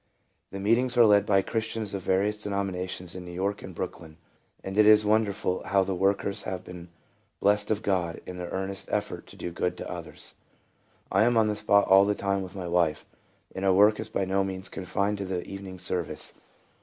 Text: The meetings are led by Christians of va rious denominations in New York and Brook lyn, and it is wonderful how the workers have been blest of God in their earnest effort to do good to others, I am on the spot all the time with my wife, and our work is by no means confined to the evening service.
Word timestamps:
The 0.49 0.59
meetings 0.59 0.97
are 0.97 1.05
led 1.05 1.27
by 1.27 1.43
Christians 1.43 1.93
of 1.93 2.01
va 2.01 2.13
rious 2.17 2.41
denominations 2.41 3.13
in 3.13 3.23
New 3.23 3.29
York 3.31 3.61
and 3.61 3.75
Brook 3.75 3.99
lyn, 3.99 4.15
and 4.63 4.75
it 4.75 4.87
is 4.87 5.05
wonderful 5.05 5.63
how 5.65 5.83
the 5.83 5.93
workers 5.93 6.41
have 6.41 6.63
been 6.63 6.89
blest 7.39 7.69
of 7.69 7.83
God 7.83 8.19
in 8.25 8.37
their 8.39 8.49
earnest 8.49 8.89
effort 8.91 9.27
to 9.27 9.35
do 9.35 9.51
good 9.51 9.77
to 9.77 9.87
others, 9.87 10.33
I 11.11 11.21
am 11.21 11.37
on 11.37 11.49
the 11.49 11.55
spot 11.55 11.87
all 11.87 12.05
the 12.05 12.15
time 12.15 12.41
with 12.41 12.55
my 12.55 12.67
wife, 12.67 13.05
and 13.53 13.63
our 13.63 13.73
work 13.73 13.99
is 13.99 14.09
by 14.09 14.25
no 14.25 14.43
means 14.43 14.69
confined 14.69 15.19
to 15.19 15.25
the 15.25 15.45
evening 15.47 15.77
service. 15.77 16.33